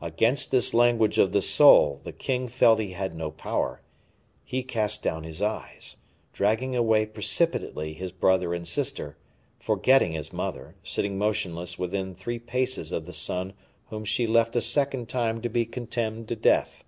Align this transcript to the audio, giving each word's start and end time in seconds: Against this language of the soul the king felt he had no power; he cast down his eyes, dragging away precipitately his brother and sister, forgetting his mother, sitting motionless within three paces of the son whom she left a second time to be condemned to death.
Against 0.00 0.50
this 0.52 0.72
language 0.72 1.18
of 1.18 1.32
the 1.32 1.42
soul 1.42 2.00
the 2.02 2.10
king 2.14 2.48
felt 2.48 2.80
he 2.80 2.92
had 2.92 3.14
no 3.14 3.30
power; 3.30 3.82
he 4.42 4.62
cast 4.62 5.02
down 5.02 5.22
his 5.22 5.42
eyes, 5.42 5.98
dragging 6.32 6.74
away 6.74 7.04
precipitately 7.04 7.92
his 7.92 8.10
brother 8.10 8.54
and 8.54 8.66
sister, 8.66 9.18
forgetting 9.58 10.12
his 10.12 10.32
mother, 10.32 10.76
sitting 10.82 11.18
motionless 11.18 11.78
within 11.78 12.14
three 12.14 12.38
paces 12.38 12.90
of 12.90 13.04
the 13.04 13.12
son 13.12 13.52
whom 13.90 14.02
she 14.06 14.26
left 14.26 14.56
a 14.56 14.62
second 14.62 15.10
time 15.10 15.42
to 15.42 15.50
be 15.50 15.66
condemned 15.66 16.26
to 16.28 16.36
death. 16.36 16.82